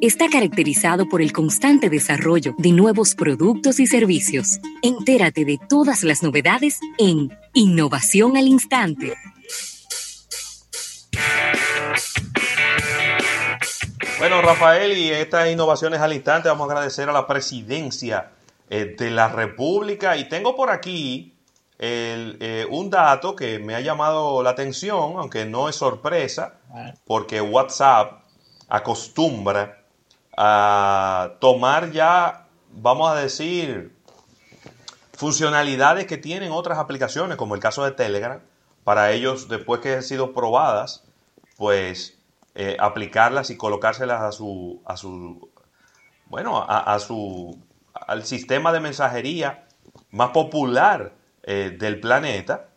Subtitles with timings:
[0.00, 4.58] está caracterizado por el constante desarrollo de nuevos productos y servicios.
[4.82, 9.12] Entérate de todas las novedades en Innovación al Instante.
[14.18, 18.30] Bueno, Rafael, y estas innovaciones al instante vamos a agradecer a la presidencia
[18.70, 20.16] eh, de la República.
[20.16, 21.34] Y tengo por aquí
[21.78, 26.60] eh, un dato que me ha llamado la atención, aunque no es sorpresa,
[27.04, 28.19] porque WhatsApp
[28.70, 29.84] acostumbra
[30.36, 33.94] a tomar ya, vamos a decir,
[35.12, 38.40] funcionalidades que tienen otras aplicaciones, como el caso de Telegram,
[38.84, 41.04] para ellos, después que han sido probadas,
[41.56, 42.18] pues
[42.54, 45.50] eh, aplicarlas y colocárselas a su, a su
[46.30, 47.58] bueno, a, su,
[47.92, 49.66] al sistema de mensajería
[50.10, 52.68] más popular eh, del planeta.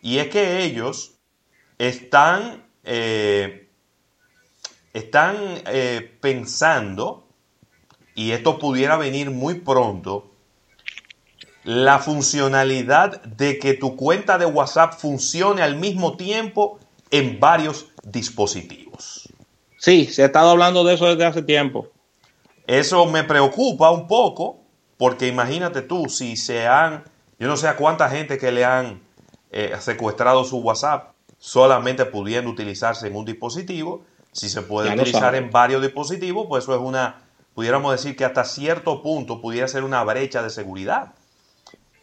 [0.00, 1.18] Y es que ellos
[1.78, 3.61] están eh,
[4.92, 7.26] están eh, pensando,
[8.14, 10.30] y esto pudiera venir muy pronto,
[11.64, 16.78] la funcionalidad de que tu cuenta de WhatsApp funcione al mismo tiempo
[17.10, 19.28] en varios dispositivos.
[19.78, 21.88] Sí, se ha estado hablando de eso desde hace tiempo.
[22.66, 24.60] Eso me preocupa un poco,
[24.96, 27.04] porque imagínate tú, si se han,
[27.38, 29.02] yo no sé a cuánta gente que le han
[29.50, 35.50] eh, secuestrado su WhatsApp, solamente pudiendo utilizarse en un dispositivo, si se puede utilizar en
[35.50, 37.22] varios dispositivos, pues eso es una,
[37.54, 41.12] pudiéramos decir que hasta cierto punto pudiera ser una brecha de seguridad.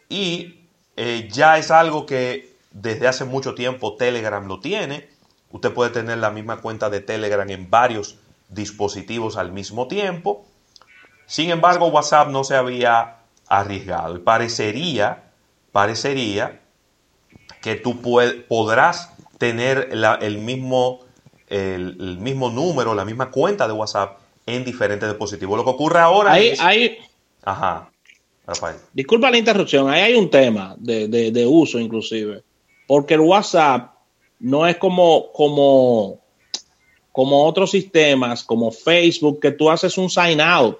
[0.08, 5.10] Y eh, ya es algo que desde hace mucho tiempo Telegram lo tiene.
[5.50, 10.46] Usted puede tener la misma cuenta de Telegram en varios dispositivos al mismo tiempo.
[11.26, 14.16] Sin embargo, WhatsApp no se había arriesgado.
[14.16, 15.32] Y parecería,
[15.72, 16.60] parecería
[17.60, 18.00] que tú
[18.48, 19.88] podrás tener
[20.20, 21.00] el mismo
[21.50, 25.58] el, mismo número, la misma cuenta de WhatsApp en diferentes dispositivos.
[25.58, 26.60] Lo que ocurre ahora es...
[26.60, 26.98] Hay,
[27.42, 27.90] Ajá,
[28.46, 28.76] Rafael.
[28.92, 32.42] Disculpa la interrupción, ahí hay un tema de, uso inclusive,
[32.86, 33.92] porque el WhatsApp
[34.38, 36.20] no es como, como,
[37.12, 40.78] como otros sistemas, como Facebook, que tú haces un sign out,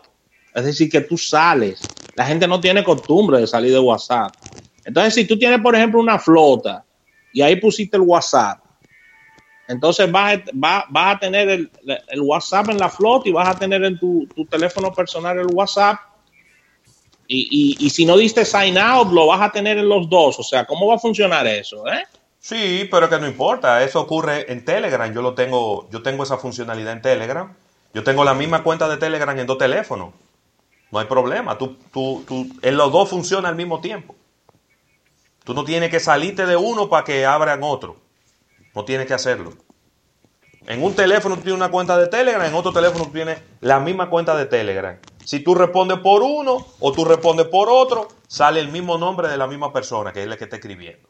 [0.55, 1.81] es decir, que tú sales.
[2.15, 4.35] La gente no tiene costumbre de salir de WhatsApp.
[4.85, 6.85] Entonces, si tú tienes, por ejemplo, una flota
[7.33, 8.61] y ahí pusiste el WhatsApp,
[9.71, 10.41] entonces vas,
[10.95, 11.71] a tener el,
[12.21, 16.01] WhatsApp en la flota y vas a tener en tu, teléfono personal el WhatsApp.
[17.29, 20.41] Y, si no diste sign out, lo vas a tener en los dos.
[20.41, 21.87] O sea, ¿cómo va a funcionar eso?
[21.87, 22.03] Eh?
[22.41, 23.85] Sí, pero que no importa.
[23.85, 25.15] Eso ocurre en Telegram.
[25.15, 27.55] Yo lo tengo, yo tengo esa funcionalidad en Telegram.
[27.95, 30.13] Yo tengo la misma cuenta de Telegram en dos teléfonos.
[30.91, 31.57] No hay problema.
[31.57, 34.17] Tú, tú, tú, en los dos funciona al mismo tiempo.
[35.45, 38.10] Tú no tienes que salirte de uno para que abran otro.
[38.75, 39.53] No tienes que hacerlo.
[40.67, 43.81] En un teléfono tú tienes una cuenta de Telegram, en otro teléfono tú tienes la
[43.81, 44.97] misma cuenta de Telegram.
[45.25, 49.37] Si tú respondes por uno o tú respondes por otro, sale el mismo nombre de
[49.37, 51.09] la misma persona, que es la que está escribiendo.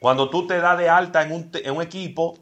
[0.00, 2.38] Cuando tú te das de alta en un, equipo,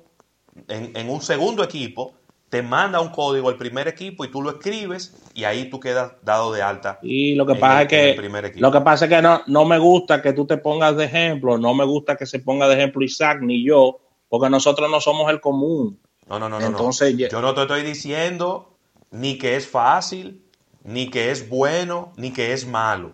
[0.68, 2.14] en, un segundo equipo,
[2.50, 6.12] te manda un código al primer equipo y tú lo escribes y ahí tú quedas
[6.22, 6.98] dado de alta.
[7.02, 10.22] Y lo que pasa es que lo que pasa es que no, no me gusta
[10.22, 13.40] que tú te pongas de ejemplo, no me gusta que se ponga de ejemplo Isaac
[13.40, 16.00] ni yo, porque nosotros no somos el común.
[16.26, 17.28] No, no, no, Entonces, no.
[17.28, 18.76] Yo no te estoy diciendo
[19.10, 20.42] ni que es fácil,
[20.82, 23.12] ni que es bueno, ni que es malo.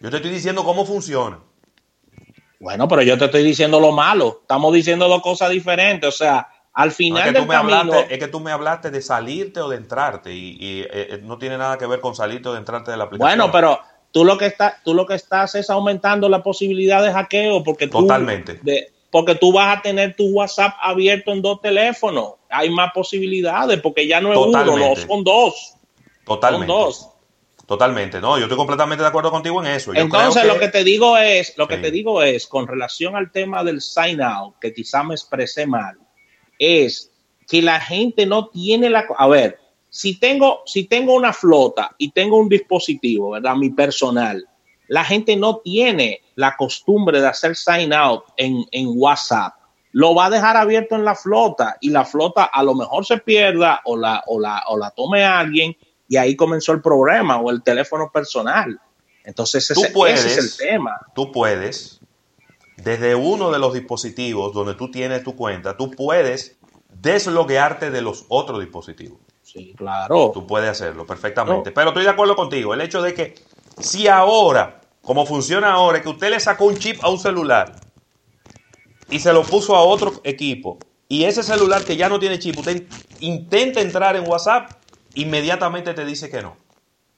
[0.00, 1.38] Yo te estoy diciendo cómo funciona.
[2.60, 4.40] Bueno, pero yo te estoy diciendo lo malo.
[4.42, 6.08] Estamos diciendo dos cosas diferentes.
[6.08, 7.94] O sea, al final del camino...
[7.94, 11.56] es que tú me hablaste de salirte o de entrarte y, eh, eh, no tiene
[11.56, 13.38] nada que ver con salirte o de entrarte de la aplicación.
[13.38, 13.80] Bueno, pero
[14.10, 17.86] tú lo que estás, tú lo que estás es aumentando la posibilidad de hackeo porque
[17.86, 18.60] tú, Totalmente
[19.16, 22.34] porque tú vas a tener tu WhatsApp abierto en dos teléfonos.
[22.50, 25.72] Hay más posibilidades porque ya no es uno, no, son dos.
[26.26, 26.70] Totalmente.
[26.70, 27.08] Son dos.
[27.64, 29.94] Totalmente, no, yo estoy completamente de acuerdo contigo en eso.
[29.94, 33.64] Entonces, lo que te digo es, lo que te digo es, con relación al tema
[33.64, 35.96] del sign out, que quizá me expresé mal,
[36.58, 37.10] es
[37.48, 42.10] que la gente no tiene la, a ver, si tengo, si tengo una flota y
[42.10, 43.56] tengo un dispositivo, ¿verdad?
[43.56, 44.46] Mi personal,
[44.88, 49.54] la gente no tiene la costumbre de hacer sign out en, WhatsApp.
[49.92, 53.18] Lo va a dejar abierto en la flota y la flota a lo mejor se
[53.18, 55.76] pierda o la, o la, o la tome alguien
[56.08, 58.78] y ahí comenzó el problema o el teléfono personal.
[59.24, 61.00] Entonces ese, es el tema.
[61.14, 62.00] Tú puedes,
[62.76, 66.58] desde uno de los dispositivos donde tú tienes tu cuenta, tú puedes
[66.88, 69.18] desloguearte de los otros dispositivos.
[69.42, 70.30] Sí, claro.
[70.32, 71.72] Tú puedes hacerlo perfectamente.
[71.72, 72.74] Pero estoy de acuerdo contigo.
[72.74, 73.34] El hecho de que
[73.78, 77.82] si ahora, como funciona ahora, que usted le sacó un chip a un celular
[79.08, 80.78] y se lo puso a otro equipo,
[81.08, 82.86] y ese celular que ya no tiene chip, usted
[83.20, 84.70] intenta entrar en WhatsApp,
[85.14, 86.56] inmediatamente te dice que no.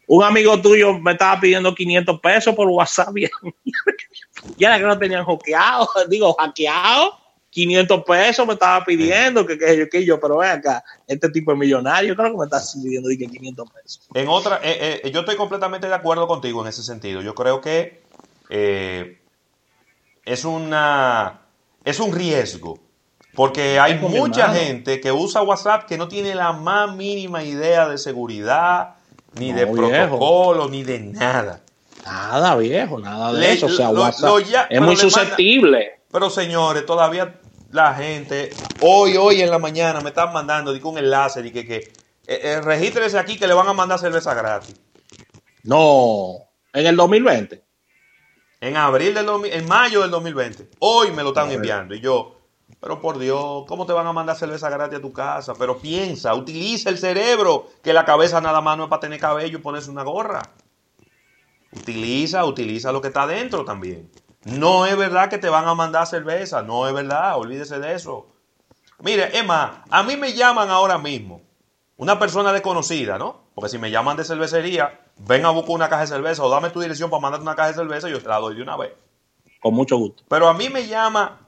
[0.07, 3.15] Un amigo tuyo me estaba pidiendo 500 pesos por WhatsApp.
[4.57, 7.19] ya era que no tenían hackeado, digo, hackeado.
[7.51, 11.59] 500 pesos me estaba pidiendo, que, que, que yo, pero ven acá, este tipo de
[11.59, 14.09] millonario, creo que me está pidiendo 500 pesos.
[14.15, 17.23] En otra, eh, eh, yo estoy completamente de acuerdo contigo en ese sentido.
[17.23, 18.03] Yo creo que
[18.51, 19.19] eh,
[20.25, 21.41] es una
[21.85, 22.79] es un riesgo.
[23.35, 27.97] Porque hay mucha gente que usa WhatsApp que no tiene la más mínima idea de
[27.97, 28.97] seguridad,
[29.39, 31.61] ni de protocolo, ni de nada.
[32.05, 33.67] Nada, viejo, nada de eso.
[33.67, 35.98] O sea, WhatsApp es muy susceptible.
[36.11, 37.41] Pero señores, todavía
[37.71, 38.51] la gente,
[38.81, 41.77] hoy, hoy en la mañana me están mandando un enlace y que, que
[42.27, 44.75] eh, eh, regístrese aquí que le van a mandar cerveza gratis.
[45.65, 47.65] No, en el 2020.
[48.61, 50.71] En abril del en mayo del 2020.
[50.81, 52.39] Hoy me lo están enviando y yo,
[52.81, 55.55] pero por Dios, ¿cómo te van a mandar cerveza gratis a tu casa?
[55.55, 59.59] Pero piensa, utiliza el cerebro, que la cabeza nada más no es para tener cabello
[59.59, 60.43] y ponerse una gorra.
[61.73, 64.11] Utiliza, utiliza lo que está dentro también.
[64.45, 68.27] No es verdad que te van a mandar cerveza, no es verdad, olvídese de eso.
[69.01, 71.43] Mire, Emma, a mí me llaman ahora mismo
[71.97, 73.49] una persona desconocida, ¿no?
[73.55, 76.71] Porque si me llaman de cervecería, ven a buscar una caja de cerveza o dame
[76.71, 78.77] tu dirección para mandarte una caja de cerveza y yo te la doy de una
[78.77, 78.93] vez.
[79.61, 80.23] Con mucho gusto.
[80.29, 81.41] Pero a mí me llama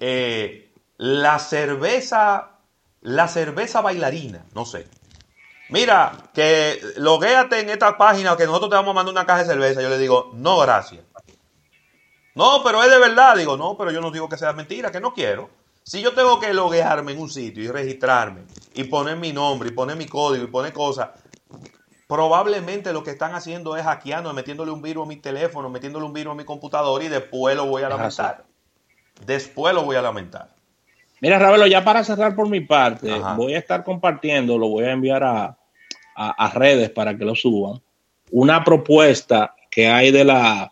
[0.00, 2.58] eh, la cerveza,
[3.00, 4.88] la cerveza bailarina, no sé.
[5.68, 9.46] Mira, que loguéate en esta página que nosotros te vamos a mandar una caja de
[9.46, 9.80] cerveza.
[9.80, 11.00] Yo le digo, no, gracias.
[12.34, 13.36] No, pero es de verdad.
[13.36, 15.50] Digo, no, pero yo no digo que sea mentira, que no quiero.
[15.82, 18.42] Si yo tengo que loguearme en un sitio y registrarme
[18.74, 21.10] y poner mi nombre y poner mi código y poner cosas,
[22.06, 26.12] probablemente lo que están haciendo es hackeando, metiéndole un virus a mi teléfono, metiéndole un
[26.12, 28.44] virus a mi computadora y después lo voy a lamentar.
[29.26, 30.48] Después lo voy a lamentar.
[31.20, 34.92] Mira, Ravelo, ya para cerrar por mi parte, voy a estar compartiendo, lo voy a
[34.92, 35.56] enviar a,
[36.16, 37.80] a, redes para que lo suban,
[38.30, 40.71] una propuesta que hay de la,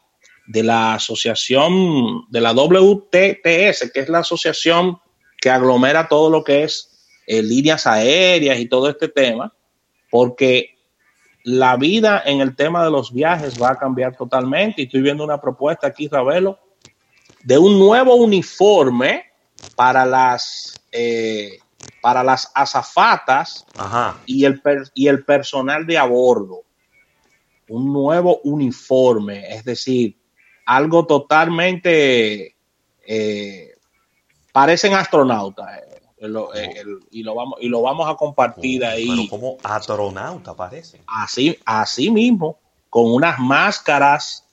[0.51, 4.99] de la asociación, de la WTTS, que es la asociación
[5.41, 6.91] que aglomera todo lo que es
[7.29, 9.55] eh, líneas aéreas y todo este tema,
[10.11, 10.77] porque
[11.45, 14.83] la vida en el tema de los viajes va a cambiar totalmente.
[14.83, 16.59] Y estoy viendo una propuesta aquí, Ravelo,
[17.45, 19.27] de un nuevo uniforme
[19.77, 21.59] para las, eh,
[22.03, 23.65] para las azafatas
[24.27, 24.61] Y, el
[24.95, 26.63] y el personal de a bordo.
[27.69, 30.20] Un nuevo uniforme, es decir,
[30.71, 32.55] algo totalmente...
[33.05, 33.75] Eh,
[34.53, 35.69] parecen astronautas.
[35.79, 36.03] Eh.
[36.55, 39.09] Eh, y, lo vamos, y lo vamos a compartir ahí.
[39.09, 41.01] Pero como astronauta parece.
[41.07, 42.59] Así, así mismo,
[42.89, 44.47] con unas máscaras,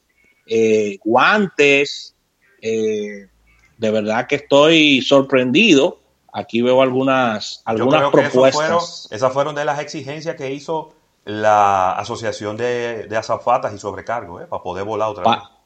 [0.48, 2.16] eh, guantes.
[2.62, 3.30] De
[3.78, 6.00] verdad que estoy sorprendido.
[6.34, 9.08] Aquí veo algunas, algunas propuestas.
[9.12, 10.94] esas fueron de las exigencias que hizo
[11.26, 15.57] la Asociación de, de Azafatas y Sobrecargo, para poder volar otra vez.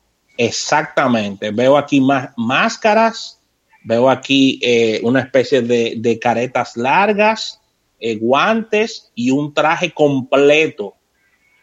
[0.45, 1.51] Exactamente.
[1.51, 3.41] Veo aquí más máscaras
[3.83, 7.59] Veo aquí eh, una especie de, caretas largas,
[7.99, 10.95] eh, guantes y un traje completo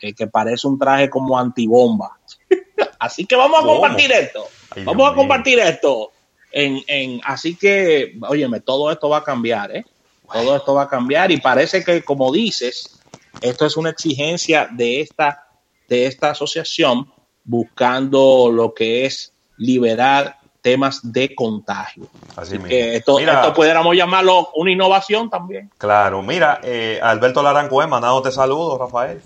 [0.00, 2.18] eh, que parece un traje como antibomba.
[2.98, 4.48] así que vamos a compartir esto.
[4.84, 6.12] vamos a compartir esto.
[6.50, 9.84] En, así que, óyeme, todo esto va a cambiar, ¿eh?
[10.32, 13.00] Todo esto va a cambiar y parece que, como dices,
[13.40, 15.46] esto es una exigencia de esta,
[15.88, 17.10] de esta asociación
[17.48, 22.06] buscando lo que es liberar temas de contagio.
[22.36, 25.70] Así, que esto, esto, pudiéramos llamarlo una innovación también.
[25.78, 29.22] Claro, mira, eh, Alberto Larancuén, mandándote saludos, Rafael.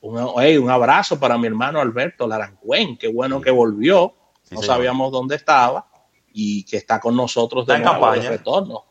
[0.00, 4.12] Un, un abrazo para mi hermano Alberto Larancuén, qué bueno que volvió,
[4.50, 5.86] no sabíamos dónde estaba
[6.32, 8.28] y que está con nosotros de, está en campaña.
[8.28, 8.84] retorno.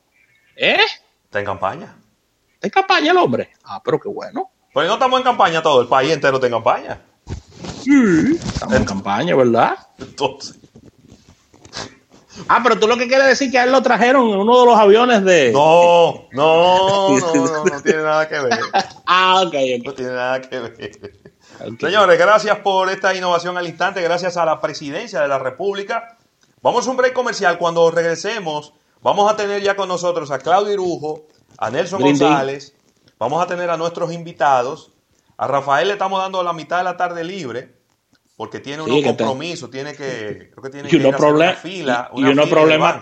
[0.56, 0.78] ¿Eh?
[1.26, 1.98] Está en campaña.
[2.54, 3.52] Está en campaña el hombre.
[3.66, 4.50] Ah, pero qué bueno.
[4.72, 7.02] Pues no estamos en campaña todo, el país entero está en campaña.
[7.82, 9.76] Sí, estamos en campaña, ¿verdad?
[9.98, 10.58] Entonces.
[12.48, 14.66] Ah, pero tú lo que quieres decir que a él lo trajeron en uno de
[14.66, 15.52] los aviones de.
[15.52, 18.60] No, no, no, no, tiene nada que ver.
[19.06, 19.54] ah, ok.
[19.84, 21.22] No tiene nada que ver.
[21.80, 26.18] Señores, gracias por esta innovación al instante, gracias a la presidencia de la República.
[26.62, 27.58] Vamos a un break comercial.
[27.58, 32.76] Cuando regresemos, vamos a tener ya con nosotros a Claudio Irujo, a Nelson González,
[33.20, 34.92] vamos a tener a nuestros invitados.
[35.42, 37.74] A Rafael le estamos dando la mitad de la tarde libre
[38.38, 42.48] porque tiene unos compromisos, tiene que, creo que tiene que ir una fila, y, unos
[42.48, 42.98] problemas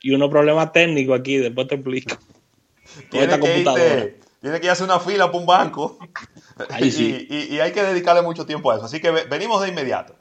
[0.00, 2.16] y unos problemas técnicos aquí, después te explico.
[3.10, 5.98] tiene, que tiene que ir a hacer una fila para un banco
[6.80, 8.86] y, y hay que dedicarle mucho tiempo a eso.
[8.86, 10.14] Así que venimos de inmediato.